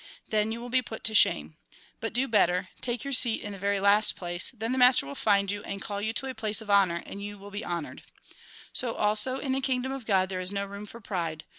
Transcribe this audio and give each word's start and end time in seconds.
Then 0.29 0.51
you 0.51 0.59
will 0.59 0.71
be 0.71 0.81
put 0.81 1.03
to 1.03 1.13
shame. 1.13 1.57
But 1.99 2.11
do 2.11 2.27
better, 2.27 2.69
take 2.81 3.03
your 3.03 3.13
seat 3.13 3.43
in 3.43 3.51
the 3.53 3.59
very 3.59 3.79
last 3.79 4.15
place, 4.15 4.49
then 4.49 4.71
the 4.71 4.79
master 4.79 5.05
will 5.05 5.13
find 5.13 5.51
you, 5.51 5.61
and 5.61 5.79
call 5.79 6.01
you 6.01 6.11
to 6.13 6.25
a 6.25 6.33
place 6.33 6.59
of 6.59 6.71
honour, 6.71 7.03
and 7.05 7.21
you 7.21 7.37
will 7.37 7.51
be 7.51 7.63
honoured." 7.63 8.01
So 8.73 8.93
also 8.95 9.37
in 9.37 9.51
the 9.51 9.61
kingdom 9.61 9.91
of 9.91 10.07
God 10.07 10.29
there 10.29 10.39
is 10.41 10.51
no 10.51 10.65
room 10.65 10.87
for 10.87 11.01
pride. 11.01 11.43